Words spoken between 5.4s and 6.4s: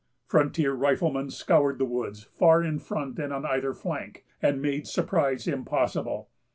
impossible.